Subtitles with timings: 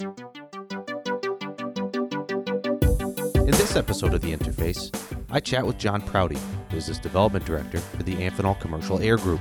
[0.00, 0.14] In
[3.46, 4.94] this episode of The Interface,
[5.28, 6.38] I chat with Jon Prouty,
[6.70, 9.40] Business Development Director for the Amphenol Commercial Air Group.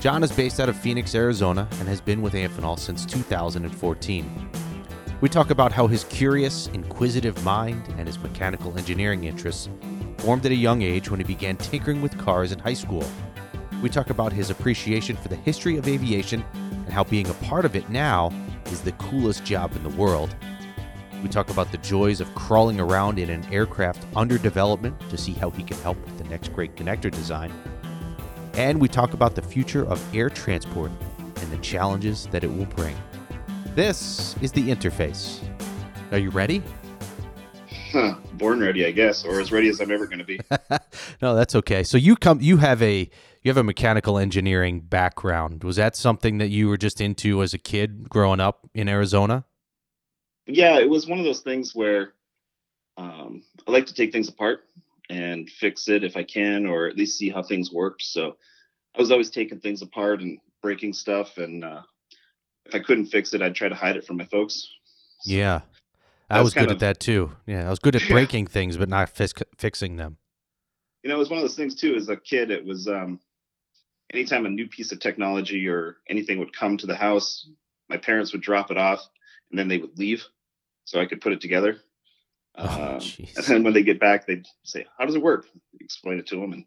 [0.00, 4.50] Jon is based out of Phoenix, Arizona, and has been with Amphenol since 2014.
[5.20, 9.68] We talk about how his curious, inquisitive mind and his mechanical engineering interests
[10.18, 13.04] formed at a young age when he began tinkering with cars in high school.
[13.84, 17.64] We talk about his appreciation for the history of aviation and how being a part
[17.64, 18.32] of it now
[18.70, 20.34] is the coolest job in the world.
[21.22, 25.32] We talk about the joys of crawling around in an aircraft under development to see
[25.32, 27.52] how he can help with the next great connector design.
[28.54, 30.90] And we talk about the future of air transport
[31.36, 32.96] and the challenges that it will bring.
[33.74, 35.40] This is the interface.
[36.10, 36.62] Are you ready?
[37.92, 40.40] Huh, born ready, I guess, or as ready as I'm ever going to be.
[41.22, 41.82] no, that's okay.
[41.82, 43.10] So you come, you have a
[43.42, 45.64] you have a mechanical engineering background.
[45.64, 49.44] Was that something that you were just into as a kid growing up in Arizona?
[50.46, 52.12] Yeah, it was one of those things where
[52.96, 54.64] um, I like to take things apart
[55.08, 58.00] and fix it if I can, or at least see how things work.
[58.00, 58.36] So
[58.96, 61.82] I was always taking things apart and breaking stuff, and uh,
[62.66, 64.68] if I couldn't fix it, I'd try to hide it from my folks.
[65.20, 65.60] So yeah,
[66.28, 67.32] I was good of, at that too.
[67.46, 68.52] Yeah, I was good at breaking yeah.
[68.52, 70.18] things, but not fix, fixing them.
[71.02, 71.94] You know, it was one of those things too.
[71.94, 73.20] As a kid, it was um,
[74.12, 77.48] anytime a new piece of technology or anything would come to the house,
[77.88, 79.06] my parents would drop it off,
[79.50, 80.24] and then they would leave,
[80.84, 81.78] so I could put it together.
[82.56, 83.00] Oh, uh,
[83.36, 85.46] and then when they get back, they'd say, "How does it work?"
[85.80, 86.64] Explain it to them, and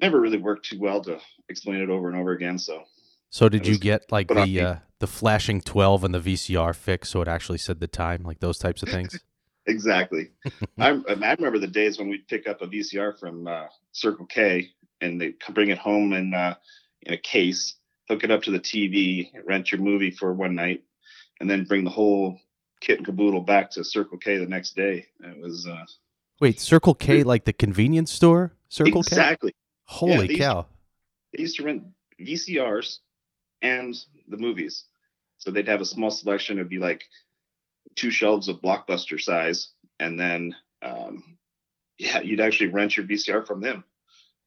[0.00, 1.18] never really worked too well to
[1.48, 2.58] explain it over and over again.
[2.58, 2.84] So
[3.30, 7.22] so did you get like the uh, the flashing twelve and the VCR fix, so
[7.22, 9.18] it actually said the time, like those types of things?
[9.66, 10.30] exactly.
[10.78, 14.70] I, I remember the days when we'd pick up a VCR from uh, Circle K
[15.02, 16.54] and they bring it home in uh,
[17.02, 17.76] in a case,
[18.08, 20.82] hook it up to the TV, rent your movie for one night,
[21.40, 22.38] and then bring the whole
[22.80, 25.06] kit and caboodle back to Circle K the next day.
[25.20, 25.66] It was.
[25.66, 25.84] Uh,
[26.40, 28.52] Wait, Circle K, like the convenience store?
[28.68, 29.16] Circle exactly.
[29.16, 29.22] K.
[29.22, 29.54] Exactly.
[29.84, 30.66] Holy yeah, cow!
[31.32, 31.84] they used to rent
[32.20, 32.98] VCRs
[33.60, 33.94] and
[34.28, 34.84] the movies.
[35.38, 36.58] So they'd have a small selection.
[36.58, 37.04] It'd be like
[37.96, 41.36] two shelves of blockbuster size, and then um,
[41.98, 43.84] yeah, you'd actually rent your VCR from them.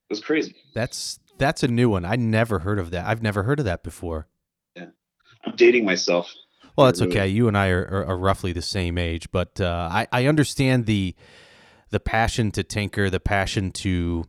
[0.08, 0.54] It was crazy.
[0.74, 2.04] That's that's a new one.
[2.04, 3.06] I never heard of that.
[3.06, 4.26] I've never heard of that before.
[4.74, 4.86] Yeah,
[5.44, 6.32] I'm dating myself.
[6.76, 7.26] Well, that's okay.
[7.28, 10.86] You and I are, are, are roughly the same age, but uh, I I understand
[10.86, 11.14] the
[11.90, 14.24] the passion to tinker, the passion to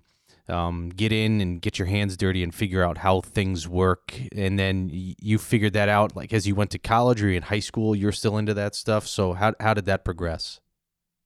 [0.47, 4.13] um, get in and get your hands dirty and figure out how things work.
[4.35, 7.59] And then you figured that out, like as you went to college or in high
[7.59, 9.07] school, you're still into that stuff.
[9.07, 10.59] So how how did that progress?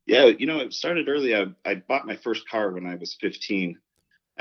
[0.08, 1.36] Yeah, you know, it started early.
[1.36, 3.78] I, I bought my first car when I was 15.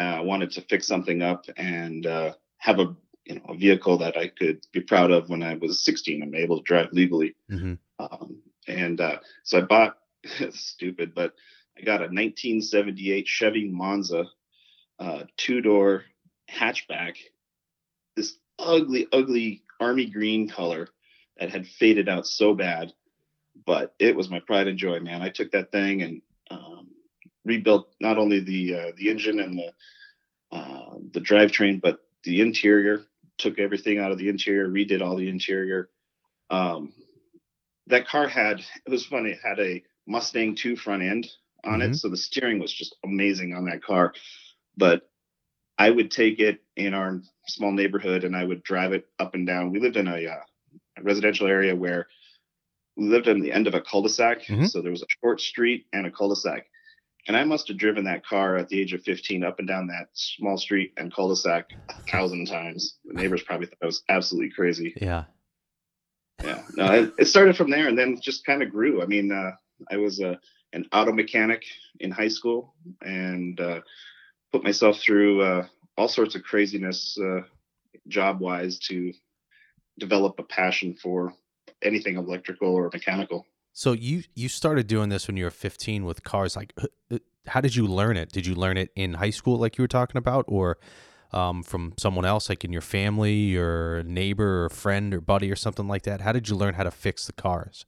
[0.00, 2.96] Uh, I wanted to fix something up and uh, have a
[3.26, 6.22] you know a vehicle that I could be proud of when I was 16.
[6.22, 7.36] I'm able to drive legally.
[7.50, 7.74] Mm-hmm.
[7.98, 9.98] Um, and uh, so I bought
[10.52, 11.34] stupid, but
[11.76, 14.24] I got a 1978 Chevy Monza
[15.00, 16.04] uh, two door
[16.50, 17.16] hatchback,
[18.16, 20.88] this ugly, ugly army green color
[21.38, 22.92] that had faded out so bad.
[23.66, 25.22] But it was my pride and joy, man.
[25.22, 26.88] I took that thing and um,
[27.50, 33.02] rebuilt not only the uh, the engine and the uh, the drivetrain, but the interior.
[33.38, 35.88] Took everything out of the interior, redid all the interior.
[36.50, 36.92] Um,
[37.86, 39.30] that car had it was funny.
[39.30, 41.26] It had a Mustang 2 front end
[41.64, 41.92] on mm-hmm.
[41.92, 44.12] it, so the steering was just amazing on that car
[44.80, 45.08] but
[45.78, 49.46] I would take it in our small neighborhood and I would drive it up and
[49.46, 49.70] down.
[49.70, 50.42] We lived in a, uh,
[50.98, 52.08] a residential area where
[52.96, 54.42] we lived on the end of a cul-de-sac.
[54.42, 54.66] Mm-hmm.
[54.66, 56.66] So there was a short street and a cul-de-sac.
[57.26, 59.86] And I must have driven that car at the age of 15 up and down
[59.88, 62.96] that small street and cul-de-sac a thousand times.
[63.04, 64.94] The neighbors probably thought I was absolutely crazy.
[65.00, 65.24] Yeah.
[66.42, 66.62] Yeah.
[66.74, 69.02] No, it, it started from there and then just kind of grew.
[69.02, 69.52] I mean, uh,
[69.90, 70.38] I was a,
[70.72, 71.64] an auto mechanic
[71.98, 73.80] in high school and uh,
[74.52, 75.66] put myself through uh,
[75.96, 77.42] all sorts of craziness uh,
[78.08, 79.12] job wise to
[79.98, 81.34] develop a passion for
[81.82, 83.46] anything electrical or mechanical.
[83.72, 86.56] So you you started doing this when you were 15 with cars.
[86.56, 86.74] Like,
[87.10, 88.30] uh, how did you learn it?
[88.32, 90.78] Did you learn it in high school, like you were talking about, or
[91.32, 95.56] um, from someone else, like in your family, or neighbor, or friend, or buddy, or
[95.56, 96.20] something like that?
[96.20, 97.86] How did you learn how to fix the cars?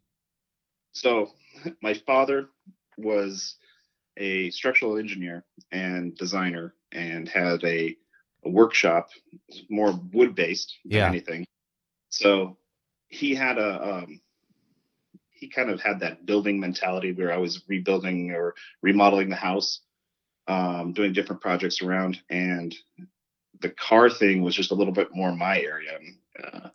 [0.93, 1.31] So,
[1.83, 2.49] my father
[2.97, 3.57] was
[4.17, 7.97] a structural engineer and designer and had a,
[8.45, 9.09] a workshop
[9.71, 11.07] more wood based than yeah.
[11.07, 11.47] anything.
[12.11, 12.59] So
[13.09, 14.21] he had a um,
[15.43, 19.81] he kind of had that building mentality where I was rebuilding or remodeling the house,
[20.47, 22.73] um, doing different projects around, and
[23.61, 25.99] the car thing was just a little bit more my area.
[26.41, 26.69] Uh,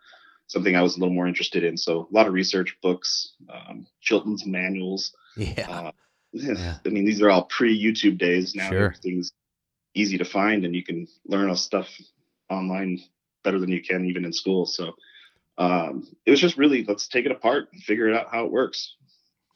[0.48, 1.78] something I was a little more interested in.
[1.78, 5.14] So a lot of research books, um, Chilton's manuals.
[5.38, 5.66] Yeah.
[5.70, 5.92] Uh,
[6.34, 6.78] yeah.
[6.86, 8.54] I mean, these are all pre YouTube days.
[8.54, 8.86] Now sure.
[8.86, 9.32] everything's
[9.96, 11.88] easy to find and you can learn all stuff
[12.50, 13.00] online
[13.46, 14.66] better than you can even in school.
[14.66, 14.94] So
[15.58, 18.52] um, it was just really let's take it apart and figure it out how it
[18.52, 18.96] works,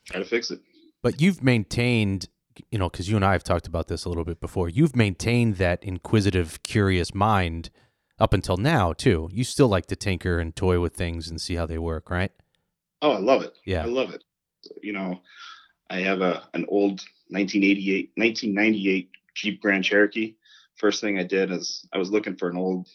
[0.05, 0.59] try to fix it.
[1.03, 2.27] But you've maintained,
[2.69, 4.69] you know, because you and I have talked about this a little bit before.
[4.69, 7.69] You've maintained that inquisitive, curious mind
[8.19, 9.29] up until now too.
[9.31, 12.31] You still like to tinker and toy with things and see how they work, right?
[13.01, 13.53] Oh, I love it.
[13.65, 14.23] Yeah, I love it.
[14.81, 15.21] You know,
[15.89, 20.35] I have a an old 1988, 1998 Jeep Grand Cherokee.
[20.75, 22.87] First thing I did is I was looking for an old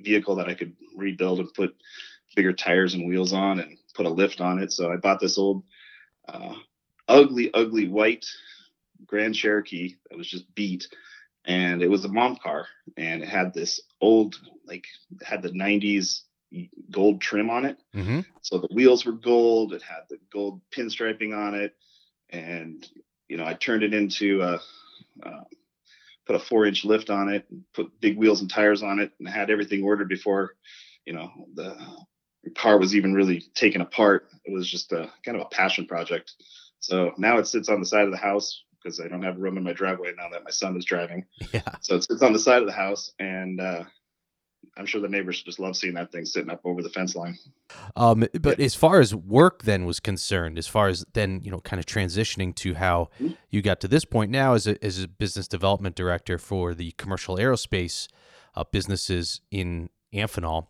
[0.00, 1.74] vehicle that I could rebuild and put
[2.34, 4.72] bigger tires and wheels on and put a lift on it.
[4.72, 5.64] So I bought this old,
[6.28, 6.54] uh,
[7.08, 8.26] ugly, ugly white
[9.06, 10.88] Grand Cherokee that was just beat.
[11.44, 12.66] And it was a mom car
[12.96, 14.36] and it had this old,
[14.66, 14.86] like,
[15.22, 16.22] had the 90s
[16.90, 17.78] gold trim on it.
[17.94, 18.20] Mm-hmm.
[18.42, 19.72] So the wheels were gold.
[19.72, 21.74] It had the gold pinstriping on it.
[22.28, 22.86] And,
[23.28, 24.60] you know, I turned it into a,
[25.22, 25.44] uh,
[26.26, 29.28] put a four inch lift on it, put big wheels and tires on it, and
[29.28, 30.54] had everything ordered before,
[31.04, 31.76] you know, the
[32.54, 34.28] car was even really taken apart.
[34.44, 36.32] It was just a kind of a passion project.
[36.80, 39.58] So now it sits on the side of the house because I don't have room
[39.58, 41.26] in my driveway now that my son is driving.
[41.52, 41.62] Yeah.
[41.82, 43.84] So it sits on the side of the house, and uh,
[44.76, 47.36] I'm sure the neighbors just love seeing that thing sitting up over the fence line.
[47.96, 48.64] Um, but yeah.
[48.64, 51.86] as far as work then was concerned, as far as then you know, kind of
[51.86, 53.34] transitioning to how mm-hmm.
[53.50, 56.92] you got to this point now as a as a business development director for the
[56.92, 58.08] commercial aerospace
[58.54, 60.66] uh, businesses in Amphenol,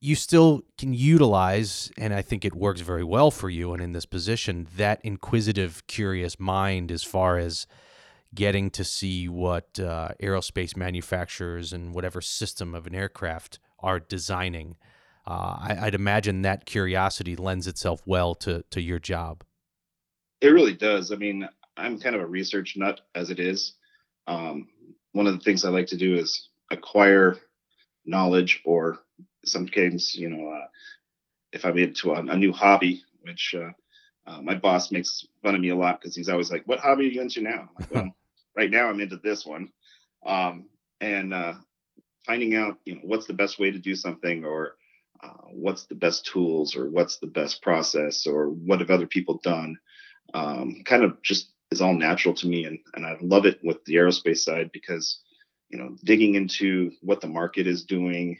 [0.00, 3.92] you still can utilize, and I think it works very well for you, and in
[3.92, 7.66] this position, that inquisitive, curious mind as far as
[8.34, 14.76] getting to see what uh, aerospace manufacturers and whatever system of an aircraft are designing.
[15.26, 19.44] Uh, I, would imagine that curiosity lends itself well to to your job.
[20.40, 21.10] It really does.
[21.10, 23.74] I mean, I'm kind of a research nut as it is.
[24.26, 24.68] Um,
[25.12, 27.36] one of the things I like to do is acquire
[28.06, 29.00] knowledge, or
[29.50, 30.66] sometimes, you know, uh,
[31.52, 33.70] if I'm into a, a new hobby, which uh,
[34.26, 37.06] uh, my boss makes fun of me a lot because he's always like, "What hobby
[37.06, 38.16] are you into now?" Like, well,
[38.56, 39.70] right now I'm into this one,
[40.26, 40.66] um,
[41.00, 41.54] and uh,
[42.26, 44.76] finding out you know what's the best way to do something, or
[45.22, 49.40] uh, what's the best tools, or what's the best process, or what have other people
[49.42, 49.78] done,
[50.34, 53.84] um, kind of just is all natural to me, and and I love it with
[53.84, 55.20] the aerospace side because
[55.70, 58.38] you know digging into what the market is doing,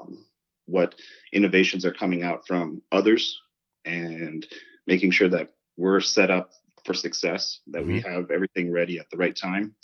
[0.00, 0.24] um,
[0.66, 0.94] what
[1.32, 3.40] innovations are coming out from others,
[3.84, 4.46] and
[4.86, 6.50] making sure that we're set up
[6.84, 7.92] for success, that mm-hmm.
[7.92, 9.74] we have everything ready at the right time.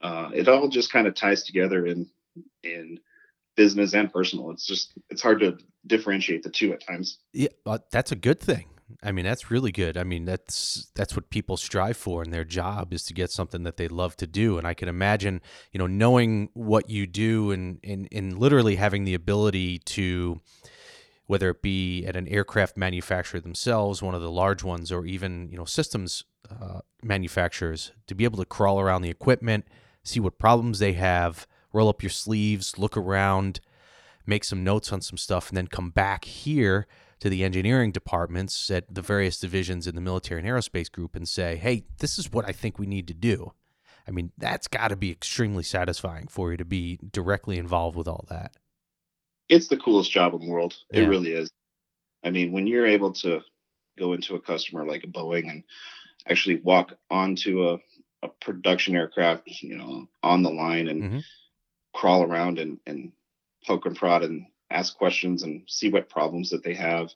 [0.00, 2.08] Uh, it all just kind of ties together in
[2.62, 2.98] in
[3.56, 4.50] business and personal.
[4.50, 7.18] It's just it's hard to differentiate the two at times.
[7.32, 8.66] Yeah, uh, that's a good thing.
[9.02, 9.96] I mean, that's really good.
[9.96, 13.64] I mean, that's that's what people strive for in their job is to get something
[13.64, 14.58] that they love to do.
[14.58, 15.40] And I can imagine,
[15.72, 20.40] you know, knowing what you do and and, and literally having the ability to
[21.26, 25.48] whether it be at an aircraft manufacturer themselves, one of the large ones, or even
[25.50, 29.66] you know systems uh, manufacturers, to be able to crawl around the equipment,
[30.04, 33.58] see what problems they have, roll up your sleeves, look around,
[34.26, 36.86] make some notes on some stuff, and then come back here
[37.20, 41.28] to the engineering departments at the various divisions in the military and aerospace group and
[41.28, 43.52] say, "Hey, this is what I think we need to do."
[44.06, 48.06] I mean, that's got to be extremely satisfying for you to be directly involved with
[48.06, 48.56] all that
[49.48, 50.76] it's the coolest job in the world.
[50.90, 51.50] It really is.
[52.24, 53.40] I mean, when you're able to
[53.98, 55.62] go into a customer like a Boeing and
[56.28, 57.78] actually walk onto a,
[58.22, 61.18] a production aircraft, you know, on the line and mm-hmm.
[61.94, 63.12] crawl around and, and
[63.64, 67.10] poke and prod and ask questions and see what problems that they have,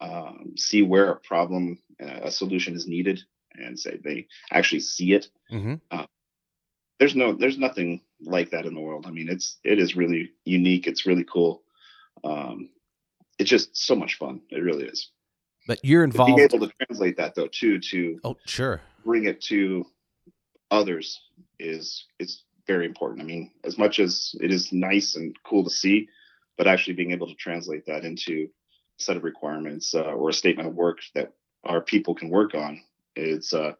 [0.00, 3.20] um, see where a problem, uh, a solution is needed,
[3.54, 5.28] and say they actually see it.
[5.52, 5.74] Mm-hmm.
[5.90, 6.06] Uh,
[6.98, 9.06] there's no, there's nothing like that in the world.
[9.06, 10.86] I mean, it's, it is really unique.
[10.86, 11.62] It's really cool
[12.24, 12.70] um,
[13.38, 14.40] it's just so much fun.
[14.50, 15.10] It really is.
[15.66, 16.36] But you're involved.
[16.36, 19.84] Being able to translate that though too to oh sure bring it to
[20.70, 21.20] others
[21.58, 23.22] is is very important.
[23.22, 26.08] I mean, as much as it is nice and cool to see,
[26.58, 28.48] but actually being able to translate that into
[28.98, 31.32] a set of requirements uh, or a statement of work that
[31.64, 32.82] our people can work on,
[33.16, 33.72] it's uh,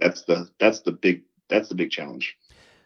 [0.00, 2.36] that's the that's the big that's the big challenge.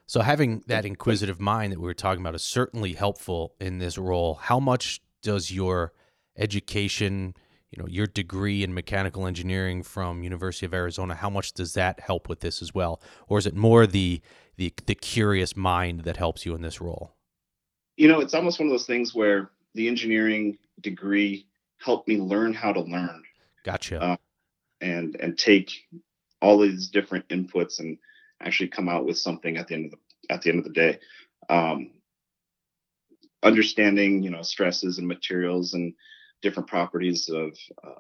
[0.07, 3.99] So having that inquisitive mind that we were talking about is certainly helpful in this
[3.99, 4.35] role.
[4.35, 5.93] How much does your
[6.39, 7.35] education,
[7.71, 12.01] you know, your degree in mechanical engineering from University of Arizona, how much does that
[12.01, 13.03] help with this as well?
[13.29, 14.23] Or is it more the
[14.57, 17.18] the the curious mind that helps you in this role?
[17.99, 22.55] You know, it's almost one of those things where the engineering degree helped me learn
[22.55, 23.25] how to learn.
[23.65, 24.01] Gotcha.
[24.01, 24.17] Uh,
[24.81, 25.73] and and take
[26.41, 27.99] all these different inputs and
[28.41, 30.71] actually come out with something at the end of the at the end of the
[30.71, 31.01] day.
[31.49, 31.91] Um,
[33.43, 35.95] understanding, you know, stresses and materials and
[36.41, 37.99] different properties of uh,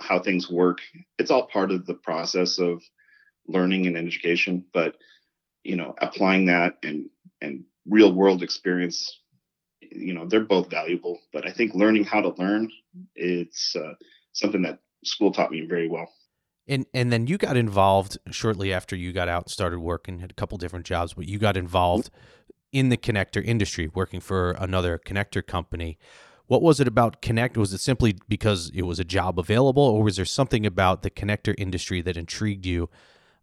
[0.00, 0.80] how things work.
[1.16, 2.82] It's all part of the process of
[3.46, 4.96] learning and education, but
[5.62, 7.08] you know, applying that and
[7.40, 9.20] and real world experience,
[9.80, 11.18] you know, they're both valuable.
[11.32, 12.70] But I think learning how to learn,
[13.14, 13.94] it's uh,
[14.32, 16.08] something that school taught me very well.
[16.66, 20.30] And and then you got involved shortly after you got out and started working, had
[20.30, 22.10] a couple different jobs, but you got involved
[22.72, 25.98] in the connector industry, working for another connector company.
[26.46, 27.56] What was it about Connect?
[27.56, 31.10] Was it simply because it was a job available, or was there something about the
[31.10, 32.90] connector industry that intrigued you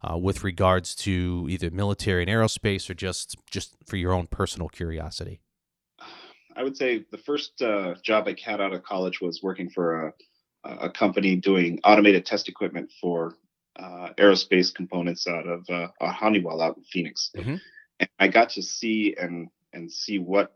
[0.02, 4.68] uh, with regards to either military and aerospace, or just just for your own personal
[4.68, 5.40] curiosity?
[6.54, 10.08] I would say the first uh, job I had out of college was working for
[10.08, 10.12] a
[10.64, 13.34] a company doing automated test equipment for
[13.76, 17.30] uh, aerospace components out of uh, Honeywell out in Phoenix.
[17.36, 17.56] Mm-hmm.
[18.00, 20.52] And I got to see and and see what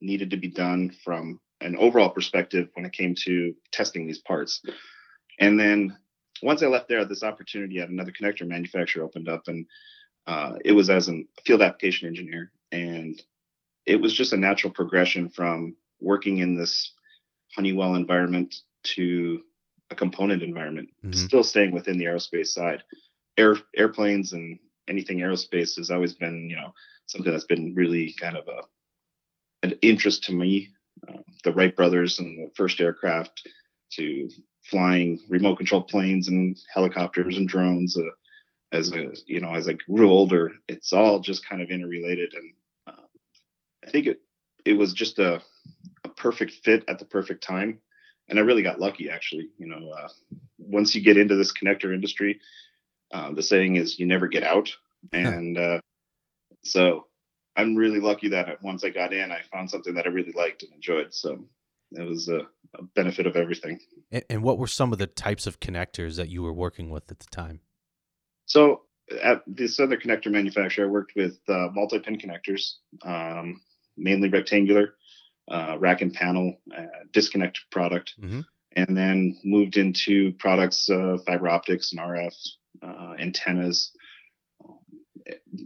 [0.00, 4.62] needed to be done from an overall perspective when it came to testing these parts.
[5.38, 5.98] And then
[6.42, 9.66] once I left there, this opportunity at another connector manufacturer opened up, and
[10.26, 13.20] uh, it was as a field application engineer, and
[13.86, 16.92] it was just a natural progression from working in this
[17.56, 19.42] Honeywell environment to
[19.90, 21.12] a component environment, mm-hmm.
[21.12, 22.82] still staying within the aerospace side.
[23.36, 26.72] Air airplanes and anything aerospace has always been, you know,
[27.06, 28.62] something that's been really kind of a
[29.62, 30.70] an interest to me.
[31.08, 33.48] Uh, the Wright brothers and the first aircraft
[33.92, 34.28] to
[34.62, 37.96] flying remote controlled planes and helicopters and drones.
[37.96, 38.02] Uh,
[38.72, 42.52] as a you know, as I grew older, it's all just kind of interrelated, and
[42.86, 43.06] uh,
[43.86, 44.20] I think it
[44.64, 45.42] it was just a
[46.04, 47.80] a perfect fit at the perfect time
[48.30, 49.48] and I really got lucky actually.
[49.58, 50.08] You know, uh,
[50.58, 52.40] once you get into this connector industry,
[53.12, 54.70] uh, the saying is you never get out,
[55.12, 55.80] and uh,
[56.64, 57.06] so
[57.56, 60.62] I'm really lucky that once I got in, I found something that I really liked
[60.62, 61.12] and enjoyed.
[61.12, 61.44] So
[61.92, 62.40] it was a,
[62.78, 63.80] a benefit of everything.
[64.10, 67.10] And, and, what were some of the types of connectors that you were working with
[67.10, 67.60] at the time?
[68.46, 68.82] So
[69.22, 73.60] at this other connector manufacturer, I worked with uh, multi-pin connectors, um,
[73.96, 74.94] mainly rectangular
[75.50, 78.40] uh, rack and panel uh, disconnect product, mm-hmm.
[78.76, 82.34] and then moved into products, uh, fiber optics and RF
[82.82, 83.92] uh, antennas,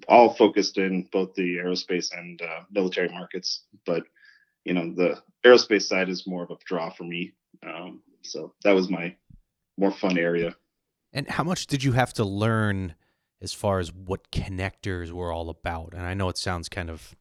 [0.09, 3.65] all focused in both the aerospace and uh, military markets.
[3.85, 4.05] But
[4.65, 7.35] you know, the aerospace side is more of a draw for me.
[7.67, 9.15] Um, so that was my
[9.79, 10.55] more fun area.
[11.13, 12.95] And how much did you have to learn
[13.41, 15.93] as far as what connectors were all about?
[15.93, 17.15] And I know it sounds kind of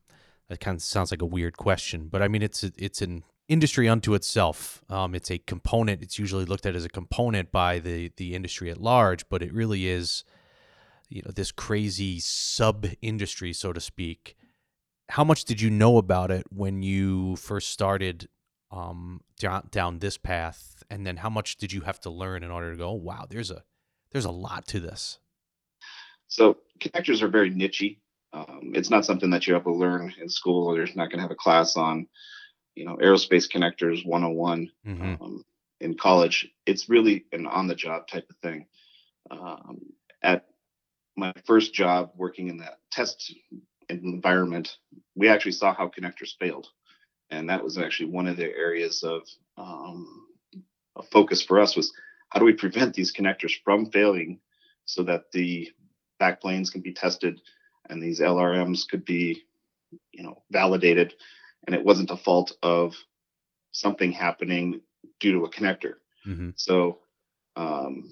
[0.50, 3.90] it kind of sounds like a weird question, but I mean it's it's an industry
[3.90, 4.84] unto itself.
[4.90, 6.02] Um, it's a component.
[6.02, 9.54] It's usually looked at as a component by the the industry at large, but it
[9.54, 10.24] really is,
[11.10, 14.36] you know, this crazy sub industry, so to speak.
[15.10, 18.30] How much did you know about it when you first started
[18.72, 22.52] um, down down this path, and then how much did you have to learn in
[22.52, 22.90] order to go?
[22.90, 23.64] Oh, wow, there's a
[24.12, 25.20] there's a lot to this.
[26.28, 27.98] So connectors are very nichey
[28.34, 30.76] um, it's not something that you have to learn in school.
[30.76, 32.08] You're not going to have a class on,
[32.76, 35.24] you know, aerospace connectors 101 mm-hmm.
[35.24, 35.46] um,
[35.80, 36.50] in college.
[36.66, 38.66] It's really an on the job type of thing.
[39.30, 39.82] Um,
[40.24, 40.48] at
[41.16, 43.36] my first job working in that test
[43.88, 44.78] environment,
[45.16, 46.68] we actually saw how connectors failed.
[47.30, 49.22] And that was actually one of the areas of
[49.58, 50.28] um,
[50.96, 51.92] a focus for us was
[52.30, 54.40] how do we prevent these connectors from failing
[54.86, 55.72] so that the
[56.22, 57.40] backplanes can be tested
[57.90, 59.44] and these LRMs could be,
[60.12, 61.14] you know, validated,
[61.66, 62.96] and it wasn't a fault of
[63.72, 64.82] something happening
[65.20, 65.96] due to a connector.
[66.26, 66.52] Mm-hmm.
[66.56, 67.00] So
[67.56, 68.12] um,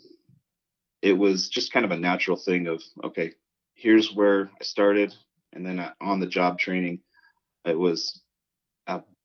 [1.01, 3.34] it was just kind of a natural thing of okay,
[3.75, 5.13] here's where I started,
[5.53, 7.00] and then on the job training,
[7.65, 8.22] it was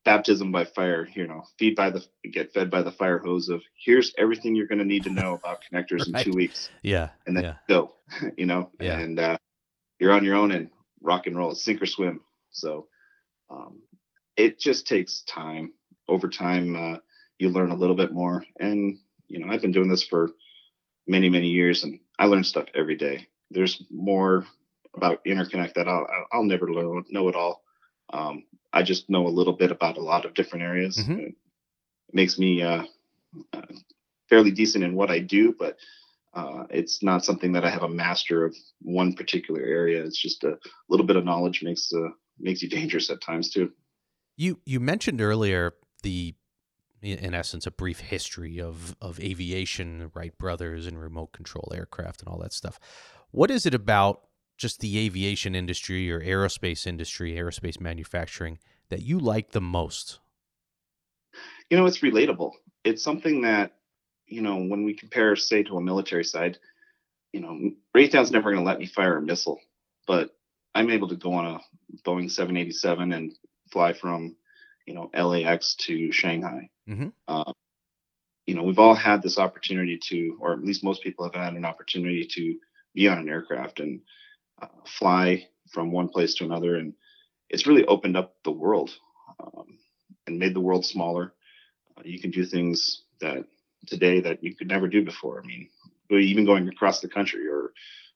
[0.07, 1.07] baptism by fire.
[1.13, 4.65] You know, feed by the get fed by the fire hose of here's everything you're
[4.65, 6.25] going to need to know about connectors right.
[6.25, 6.69] in two weeks.
[6.81, 7.53] Yeah, and then yeah.
[7.67, 7.93] go.
[8.37, 8.99] You know, yeah.
[8.99, 9.37] and uh,
[9.99, 10.69] you're on your own and
[11.01, 12.21] rock and roll, sink or swim.
[12.51, 12.87] So
[13.49, 13.81] um,
[14.37, 15.73] it just takes time.
[16.07, 16.97] Over time, uh,
[17.37, 18.45] you learn a little bit more.
[18.61, 20.31] And you know, I've been doing this for
[21.05, 23.27] many, many years, and I learn stuff every day.
[23.51, 24.45] There's more
[24.95, 27.63] about interconnect that I'll I'll never learn, know it all.
[28.11, 30.97] Um, I just know a little bit about a lot of different areas.
[30.97, 31.19] Mm-hmm.
[31.19, 31.35] It
[32.13, 32.83] makes me uh,
[33.53, 33.61] uh,
[34.29, 35.77] fairly decent in what I do, but
[36.33, 40.03] uh, it's not something that I have a master of one particular area.
[40.03, 40.57] It's just a
[40.89, 43.71] little bit of knowledge makes uh, makes you dangerous at times too.
[44.35, 46.35] You you mentioned earlier the
[47.01, 52.29] in essence a brief history of of aviation, Wright brothers and remote control aircraft and
[52.29, 52.79] all that stuff.
[53.31, 54.21] What is it about
[54.57, 58.59] just the aviation industry or aerospace industry, aerospace manufacturing
[58.89, 60.19] that you like the most?
[61.69, 62.51] You know, it's relatable.
[62.83, 63.73] It's something that,
[64.25, 66.57] you know, when we compare, say, to a military side,
[67.33, 69.59] you know, Raytheon's never going to let me fire a missile,
[70.07, 70.31] but
[70.73, 71.59] I'm able to go on a
[72.05, 73.33] Boeing 787 and
[73.71, 74.35] fly from,
[74.85, 76.69] you know, LAX to Shanghai.
[76.89, 77.09] Mm-hmm.
[77.27, 77.51] Uh,
[78.45, 81.53] you know, we've all had this opportunity to, or at least most people have had
[81.53, 82.55] an opportunity to
[82.95, 83.99] be on an aircraft and
[84.61, 86.75] uh, fly from one place to another.
[86.75, 86.93] And
[87.49, 88.91] it's really opened up the world
[89.39, 89.77] um,
[90.25, 91.33] and made the world smaller.
[91.97, 93.45] Uh, you can do things that
[93.85, 95.41] today that you could never do before.
[95.41, 95.69] I mean,
[96.09, 97.73] even going across the country or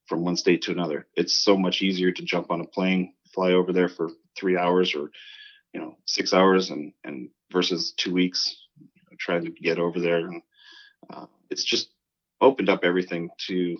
[0.08, 3.52] from one state to another, it's so much easier to jump on a plane, fly
[3.54, 5.12] over there for three hours or
[5.74, 10.00] you know six hours, and and versus two weeks you know, trying to get over
[10.00, 10.28] there.
[10.28, 10.42] And
[11.10, 11.90] uh, it's just
[12.42, 13.78] opened up everything to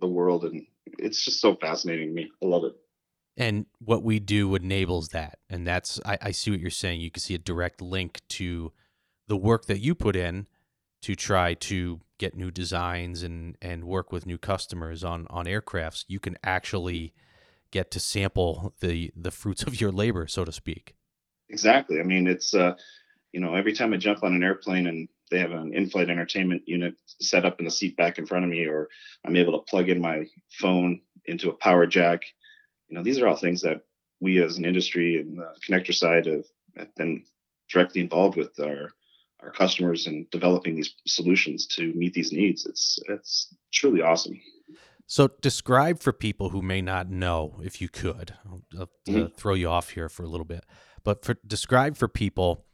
[0.00, 2.30] the world, and it's just so fascinating to me.
[2.42, 2.74] I love it.
[3.36, 5.38] And what we do enables that.
[5.50, 7.00] And that's I, I, see what you're saying.
[7.00, 8.72] You can see a direct link to
[9.26, 10.46] the work that you put in
[11.02, 16.04] to try to get new designs and and work with new customers on on aircrafts.
[16.06, 17.12] You can actually
[17.72, 20.94] get to sample the the fruits of your labor so to speak.
[21.48, 21.98] Exactly.
[21.98, 22.74] I mean it's uh
[23.32, 26.62] you know every time i jump on an airplane and they have an in-flight entertainment
[26.66, 28.88] unit set up in the seat back in front of me or
[29.24, 32.22] i'm able to plug in my phone into a power jack
[32.88, 33.82] you know, these are all things that
[34.20, 36.44] we as an industry and the connector side have,
[36.76, 37.24] have been
[37.68, 38.90] directly involved with our
[39.42, 42.64] our customers and developing these solutions to meet these needs.
[42.66, 44.40] It's it's truly awesome.
[45.06, 49.34] So, describe for people who may not know, if you could, I'll, mm-hmm.
[49.36, 50.64] throw you off here for a little bit,
[51.02, 52.64] but for describe for people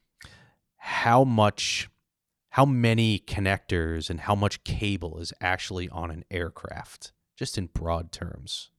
[0.76, 1.88] how much,
[2.50, 8.12] how many connectors and how much cable is actually on an aircraft, just in broad
[8.12, 8.70] terms.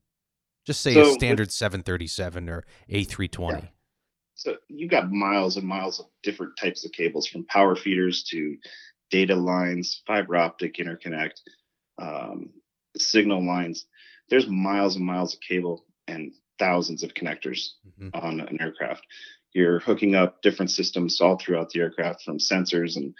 [0.65, 3.51] Just say so a standard 737 or A320.
[3.51, 3.67] Yeah.
[4.35, 8.57] So you've got miles and miles of different types of cables from power feeders to
[9.09, 11.39] data lines, fiber optic interconnect,
[11.97, 12.49] um,
[12.97, 13.85] signal lines.
[14.29, 18.09] There's miles and miles of cable and thousands of connectors mm-hmm.
[18.13, 19.05] on an aircraft.
[19.53, 23.13] You're hooking up different systems all throughout the aircraft from sensors and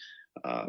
[0.44, 0.68] uh,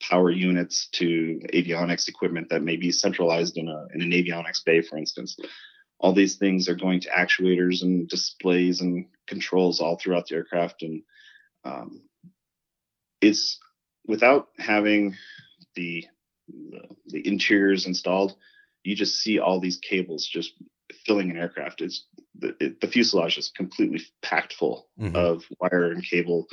[0.00, 4.82] power units to avionics equipment that may be centralized in, a, in an avionics bay,
[4.82, 5.36] for instance.
[6.00, 10.82] All these things are going to actuators and displays and controls all throughout the aircraft
[10.82, 11.02] and
[11.64, 12.02] um,
[13.20, 13.60] it's
[14.08, 15.14] without having
[15.76, 16.04] the,
[16.48, 18.34] the, the interiors installed
[18.84, 20.54] you just see all these cables just
[21.06, 21.80] filling an aircraft.
[21.80, 22.06] It's
[22.38, 25.14] the, it, the fuselage is completely packed full mm-hmm.
[25.14, 26.46] of wire and cable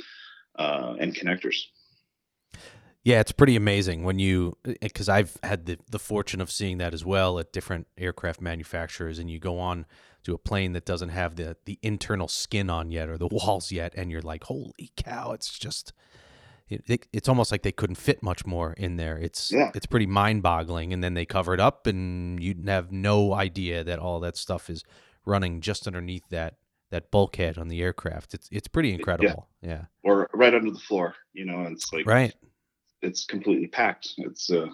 [0.58, 1.56] uh, and connectors
[3.02, 6.78] yeah, it's pretty amazing when you because eh, I've had the the fortune of seeing
[6.78, 9.86] that as well at different aircraft manufacturers, and you go on
[10.24, 13.72] to a plane that doesn't have the the internal skin on yet or the walls
[13.72, 15.32] yet, and you're like, holy cow!
[15.32, 15.94] It's just
[16.68, 19.16] it, it's almost like they couldn't fit much more in there.
[19.16, 19.70] It's yeah.
[19.74, 23.82] it's pretty mind boggling, and then they cover it up, and you have no idea
[23.82, 24.84] that all that stuff is
[25.24, 26.56] running just underneath that
[26.90, 28.34] that bulkhead on the aircraft.
[28.34, 29.48] It's it's pretty incredible.
[29.62, 29.68] Yeah.
[29.70, 29.84] yeah.
[30.02, 32.34] Or right under the floor, you know, and it's like right
[33.02, 34.14] it's completely packed.
[34.18, 34.68] It's uh,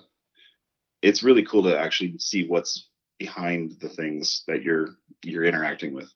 [1.03, 6.13] it's really cool to actually see what's behind the things that you're you're interacting with.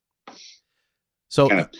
[1.28, 1.70] So kind of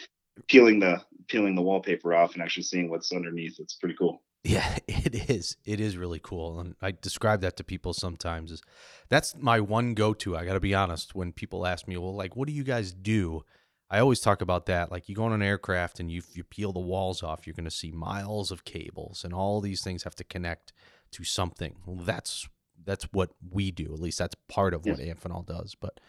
[0.49, 3.57] peeling the peeling the wallpaper off and actually seeing what's underneath.
[3.59, 4.23] It's pretty cool.
[4.45, 5.57] Yeah, it is.
[5.65, 8.53] It is really cool, and I describe that to people sometimes.
[8.53, 8.63] Is
[9.09, 10.37] that's my one go to.
[10.37, 11.15] I got to be honest.
[11.15, 13.45] When people ask me, well, like, what do you guys do?
[13.91, 14.91] I always talk about that.
[14.91, 17.65] Like you go on an aircraft and you you peel the walls off, you're going
[17.65, 20.73] to see miles of cables, and all these things have to connect
[21.13, 21.77] to something.
[21.85, 22.49] Well, that's
[22.85, 23.93] that's what we do.
[23.93, 25.75] At least that's part of what Amphenol does.
[25.75, 26.01] But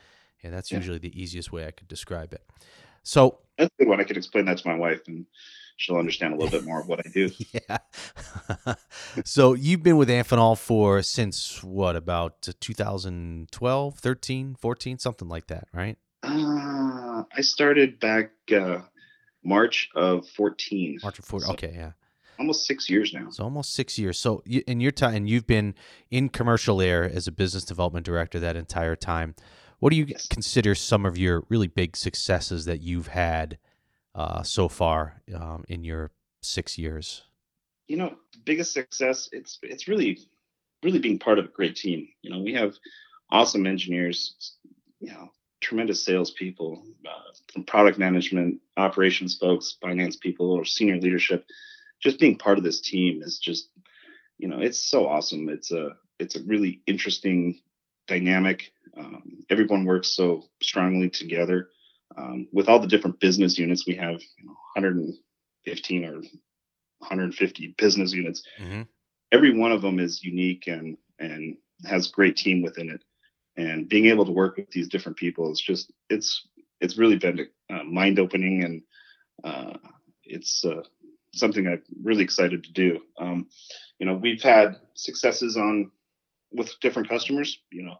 [0.43, 0.77] yeah, that's yeah.
[0.77, 2.43] usually the easiest way I could describe it.
[3.03, 3.99] So that's good one.
[3.99, 5.25] I could explain that to my wife, and
[5.77, 7.31] she'll understand a little bit more of what I do.
[7.51, 8.75] yeah.
[9.25, 15.47] so you've been with Amphenol for since what about uh, 2012, 13, 14, something like
[15.47, 15.97] that, right?
[17.21, 18.79] Uh, I started back uh,
[19.43, 20.99] March of 14.
[21.03, 21.47] March of 14.
[21.47, 21.91] So okay, yeah.
[22.39, 23.29] Almost six years now.
[23.29, 24.17] So almost six years.
[24.17, 25.75] So you, in your time, and you've been
[26.09, 29.35] in commercial air as a business development director that entire time.
[29.79, 30.27] What do you yes.
[30.27, 33.57] consider some of your really big successes that you've had
[34.15, 37.23] uh, so far um, in your six years?
[37.87, 39.29] You know, biggest success.
[39.31, 40.19] It's it's really
[40.83, 42.07] really being part of a great team.
[42.21, 42.75] You know, we have
[43.29, 44.55] awesome engineers.
[44.99, 51.45] You know, tremendous salespeople, uh, from product management, operations folks, finance people, or senior leadership.
[52.01, 53.69] Just being part of this team is just,
[54.37, 55.49] you know, it's so awesome.
[55.49, 57.59] It's a it's a really interesting
[58.07, 58.71] dynamic.
[58.97, 61.69] Um, everyone works so strongly together.
[62.17, 66.15] Um, with all the different business units, we have you know, 115 or
[66.99, 68.43] 150 business units.
[68.59, 68.81] Mm-hmm.
[69.31, 73.03] Every one of them is unique and and has great team within it.
[73.57, 76.47] And being able to work with these different people is just it's
[76.79, 78.81] it's really been uh, mind opening and
[79.43, 79.77] uh,
[80.23, 80.83] it's uh,
[81.33, 83.01] something I'm really excited to do.
[83.19, 83.47] Um,
[83.99, 85.91] you know, we've had successes on
[86.51, 87.59] with different customers.
[87.71, 87.97] You know,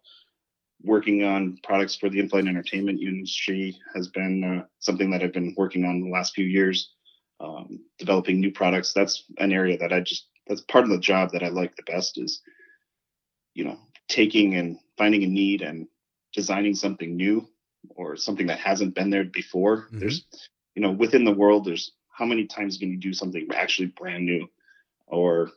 [0.83, 5.53] working on products for the in-flight entertainment industry has been uh, something that I've been
[5.57, 6.93] working on the last few years.
[7.39, 8.93] Um, developing new products.
[8.93, 11.83] That's an area that I just that's part of the job that I like the
[11.83, 12.41] best is,
[13.55, 15.87] you know, taking and finding a need and
[16.33, 17.47] designing something new
[17.89, 19.77] or something that hasn't been there before.
[19.77, 19.99] Mm-hmm.
[19.99, 20.25] There's,
[20.75, 24.25] you know, within the world, there's how many times can you do something actually brand
[24.25, 24.47] new
[25.07, 25.51] or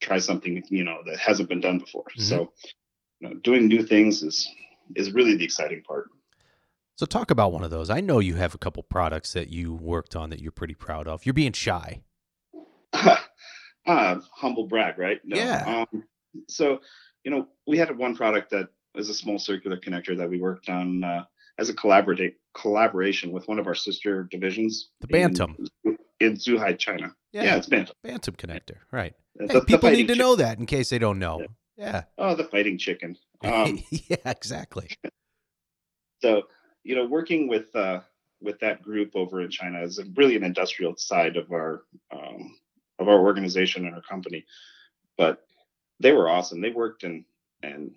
[0.00, 2.04] try something, you know, that hasn't been done before.
[2.04, 2.22] Mm-hmm.
[2.22, 2.52] So,
[3.20, 4.48] you know, doing new things is
[4.94, 6.08] is really the exciting part.
[6.96, 7.90] So talk about one of those.
[7.90, 11.06] I know you have a couple products that you worked on that you're pretty proud
[11.06, 11.24] of.
[11.24, 12.02] You're being shy.
[12.92, 13.16] uh,
[14.34, 15.20] humble brag, right?
[15.24, 15.36] No.
[15.36, 15.84] Yeah.
[15.92, 16.04] Um,
[16.48, 16.80] so,
[17.28, 20.70] you know, we had one product that is a small circular connector that we worked
[20.70, 21.24] on uh,
[21.58, 24.88] as a collaborate collaboration with one of our sister divisions.
[25.02, 25.54] The Bantam.
[25.84, 27.14] In, in Zhuhai, China.
[27.32, 27.94] Yeah, yeah, it's Bantam.
[28.02, 29.12] Bantam connector, right.
[29.34, 30.18] The, hey, people need to chicken.
[30.18, 31.40] know that in case they don't know.
[31.40, 31.46] Yeah.
[31.76, 32.02] yeah.
[32.16, 33.16] Oh, the fighting chicken.
[33.44, 34.88] Um, yeah, exactly.
[36.22, 36.42] so
[36.82, 38.00] you know, working with uh,
[38.40, 42.58] with that group over in China is really an industrial side of our um,
[42.98, 44.44] of our organization and our company.
[45.16, 45.44] But
[46.00, 46.60] they were awesome.
[46.60, 47.24] They worked and
[47.62, 47.94] and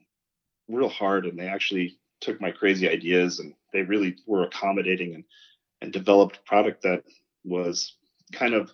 [0.68, 5.24] real hard, and they actually took my crazy ideas and they really were accommodating and
[5.82, 7.04] and developed a product that
[7.44, 7.96] was
[8.32, 8.72] kind of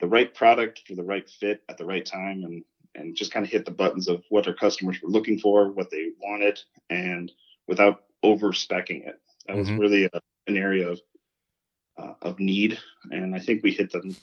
[0.00, 3.44] the right product for the right fit at the right time and and just kind
[3.44, 6.60] of hit the buttons of what our customers were looking for, what they wanted,
[6.90, 7.32] and
[7.66, 9.20] without over specking it.
[9.46, 9.78] That was mm-hmm.
[9.78, 11.00] really a, an area of
[11.98, 12.78] uh, of need,
[13.10, 14.16] and I think we hit the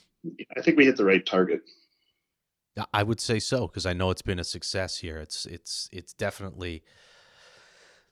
[0.56, 1.62] I think we hit the right target.
[2.92, 5.18] I would say so because I know it's been a success here.
[5.18, 6.82] It's it's it's definitely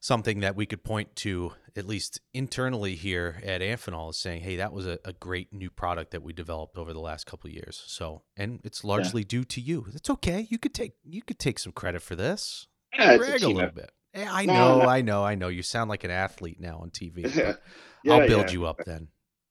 [0.00, 4.56] something that we could point to at least internally here at Amphenol is saying, "Hey,
[4.56, 7.54] that was a, a great new product that we developed over the last couple of
[7.54, 9.28] years." So, and it's largely yeah.
[9.28, 9.86] due to you.
[9.94, 10.46] It's okay.
[10.50, 12.66] You could take you could take some credit for this.
[12.92, 13.92] Yeah, brag a, a little bit.
[14.14, 14.88] Eh, I know, no, no.
[14.88, 15.48] I know, I know.
[15.48, 17.34] You sound like an athlete now on TV.
[18.04, 19.08] yeah, I'll build you up then.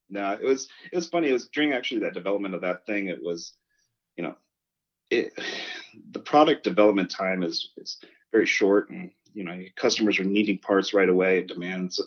[0.09, 1.29] No, it was it was funny.
[1.29, 3.07] It was during actually that development of that thing.
[3.07, 3.53] It was,
[4.17, 4.35] you know,
[5.09, 5.33] it
[6.11, 7.97] the product development time is is
[8.31, 12.01] very short, and you know, customers are needing parts right away, It demands,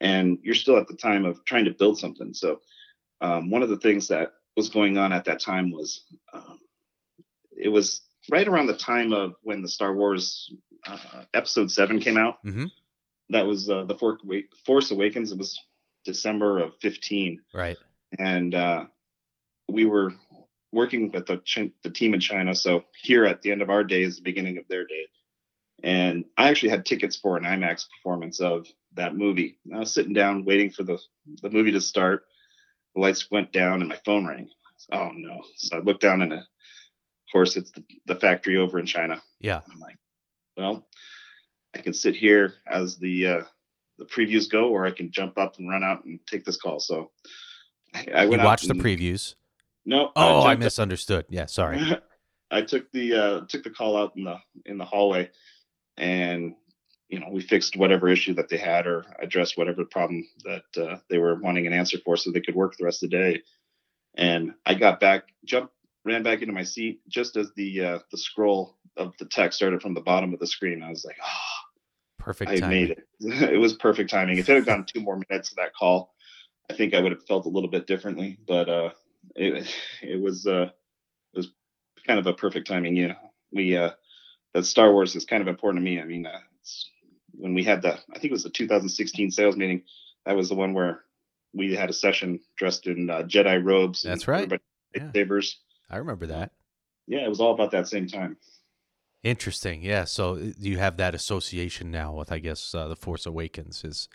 [0.00, 2.34] and you're still at the time of trying to build something.
[2.34, 2.60] So,
[3.20, 6.58] um, one of the things that was going on at that time was, um,
[7.56, 10.52] it was right around the time of when the Star Wars
[10.86, 12.44] uh, episode seven came out.
[12.44, 12.66] Mm-hmm.
[13.30, 15.32] That was uh, the Force Awakens.
[15.32, 15.58] It was
[16.04, 17.40] December of 15.
[17.54, 17.76] Right.
[18.18, 18.86] And uh,
[19.68, 20.14] we were
[20.72, 21.40] working with the,
[21.82, 22.54] the team in China.
[22.54, 25.06] So here at the end of our day is the beginning of their day.
[25.82, 29.58] And I actually had tickets for an IMAX performance of that movie.
[29.74, 30.98] I was sitting down waiting for the,
[31.42, 32.24] the movie to start.
[32.94, 34.48] The lights went down and my phone rang.
[34.92, 35.40] Oh no.
[35.56, 36.40] So I looked down and of
[37.32, 39.22] course it's the, the factory over in China.
[39.40, 39.60] Yeah.
[39.72, 39.96] I'm like,
[40.56, 40.86] well,
[41.74, 43.42] I can sit here as the uh,
[43.98, 46.80] the previews go, or I can jump up and run out and take this call.
[46.80, 47.10] So
[47.94, 48.42] I, I went.
[48.42, 49.34] You watched the previews.
[49.84, 50.10] No.
[50.14, 51.26] Oh, I, I misunderstood.
[51.30, 51.80] yeah, sorry.
[52.50, 55.30] I took the uh, took the call out in the in the hallway,
[55.96, 56.54] and
[57.08, 60.96] you know we fixed whatever issue that they had or addressed whatever problem that uh,
[61.08, 63.42] they were wanting an answer for, so they could work the rest of the day.
[64.16, 65.72] And I got back, jumped,
[66.04, 69.80] ran back into my seat just as the uh, the scroll of the text started
[69.80, 70.82] from the bottom of the screen.
[70.82, 71.60] I was like, oh,
[72.18, 72.50] perfect.
[72.50, 72.80] I timing.
[72.80, 73.04] made it.
[73.52, 74.38] it was perfect timing.
[74.38, 76.12] If it had gone two more minutes of that call,
[76.68, 78.38] I think I would have felt a little bit differently.
[78.46, 78.90] But uh,
[79.36, 79.66] it
[80.02, 80.70] it was uh,
[81.34, 81.48] it was
[82.06, 82.96] kind of a perfect timing.
[82.96, 83.16] You know,
[83.52, 83.90] we uh,
[84.54, 86.00] that Star Wars is kind of important to me.
[86.00, 86.38] I mean, uh,
[87.32, 89.82] when we had the I think it was the 2016 sales meeting.
[90.26, 91.02] That was the one where
[91.54, 94.02] we had a session dressed in uh, Jedi robes.
[94.02, 94.50] That's right.
[94.94, 95.10] Yeah.
[95.12, 95.58] Sabers.
[95.88, 96.52] I remember that.
[97.06, 98.36] Yeah, it was all about that same time.
[99.22, 99.82] Interesting.
[99.82, 100.04] Yeah.
[100.04, 104.08] So uh, you have that association now with, I guess, uh, the Force Awakens is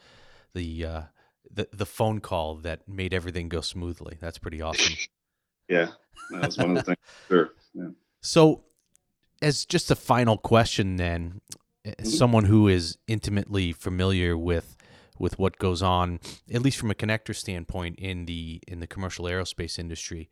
[0.53, 1.01] the uh,
[1.51, 4.17] the the phone call that made everything go smoothly.
[4.19, 4.95] That's pretty awesome.
[5.69, 5.89] yeah,
[6.31, 6.97] that was one of the things.
[7.27, 7.49] Sure.
[7.73, 7.89] Yeah.
[8.21, 8.63] So,
[9.41, 11.41] as just a final question, then,
[11.85, 12.05] mm-hmm.
[12.05, 14.75] someone who is intimately familiar with
[15.17, 16.19] with what goes on,
[16.53, 20.29] at least from a connector standpoint in the in the commercial aerospace industry.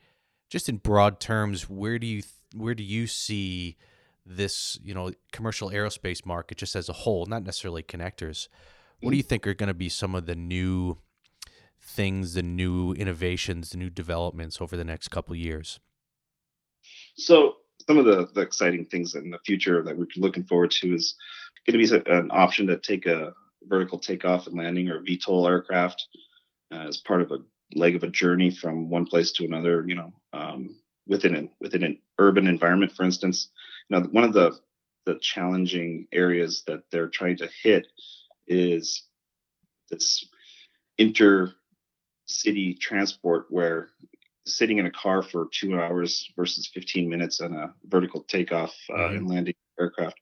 [0.50, 2.24] Just in broad terms, where do you
[2.56, 3.78] where do you see
[4.26, 8.48] this you know commercial aerospace market just as a whole, not necessarily connectors?
[9.04, 10.98] What do you think are going to be some of the new
[11.80, 15.80] things, the new innovations, the new developments over the next couple years?
[17.16, 20.94] So some of the, the exciting things in the future that we're looking forward to
[20.94, 21.16] is
[21.68, 26.08] going to be an option to take a vertical takeoff and landing or VTOL aircraft
[26.72, 27.40] uh, as part of a
[27.76, 29.84] leg of a journey from one place to another.
[29.88, 30.76] You know, um,
[31.08, 33.50] within an within an urban environment, for instance.
[33.90, 34.58] You know, one of the
[35.06, 37.88] the challenging areas that they're trying to hit
[38.48, 39.04] is
[39.90, 40.26] this
[40.98, 41.54] inter
[42.26, 43.90] city transport where
[44.46, 48.98] sitting in a car for two hours versus 15 minutes on a vertical takeoff uh,
[48.98, 49.18] mm-hmm.
[49.18, 50.20] and landing aircraft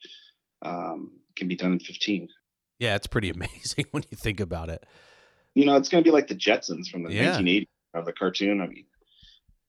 [0.62, 2.27] um, can be done in 15.
[2.79, 4.86] Yeah, it's pretty amazing when you think about it.
[5.55, 7.38] You know, it's going to be like the Jetsons from the yeah.
[7.38, 8.62] 1980s of the cartoon.
[8.62, 8.86] I mean,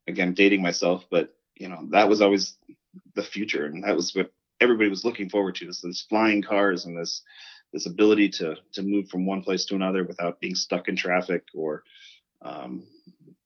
[0.07, 2.57] again, dating myself, but you know, that was always
[3.15, 6.85] the future, and that was what everybody was looking forward to: is this flying cars
[6.85, 7.23] and this
[7.73, 11.45] this ability to to move from one place to another without being stuck in traffic
[11.55, 11.83] or
[12.43, 12.85] um,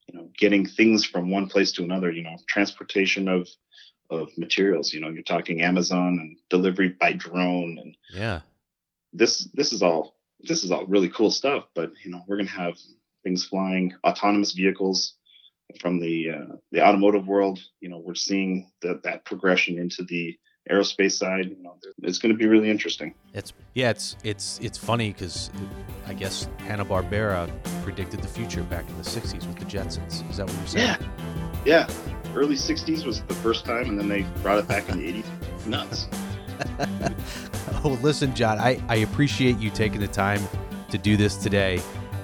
[0.07, 3.49] you know getting things from one place to another you know transportation of
[4.11, 4.93] of materials.
[4.93, 8.41] You know you're talking amazon and delivery by drone and yeah.
[9.13, 12.47] this this is all this is all really cool stuff but you know we're going
[12.47, 12.77] to have
[13.25, 15.15] things flying autonomous vehicles
[15.81, 17.59] from the uh, the automotive world.
[17.81, 20.39] You know we're seeing that that progression into the
[20.71, 21.51] aerospace side.
[21.51, 23.15] You know, it's going to be really interesting.
[23.33, 25.51] It's yeah, it's it's it's funny because
[26.07, 27.51] I guess Hanna Barbera
[27.83, 30.29] predicted the future back in the '60s with the Jetsons.
[30.31, 30.99] Is that what you're saying?
[31.65, 32.35] Yeah, yeah.
[32.35, 35.67] Early '60s was the first time, and then they brought it back in the '80s.
[35.67, 36.09] Nuts.
[37.85, 40.41] oh, listen, Jon, I I appreciate you taking the time
[40.91, 41.81] to do this today.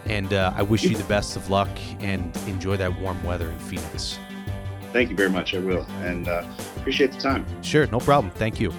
[0.07, 3.59] And uh, I wish you the best of luck and enjoy that warm weather in
[3.61, 4.18] Phoenix.
[4.92, 5.55] Thank you very much.
[5.55, 5.87] I will.
[6.00, 6.44] And uh,
[6.82, 7.46] appreciate the time.
[7.62, 7.86] Sure.
[7.86, 8.30] No problem.
[8.34, 8.72] Thank you.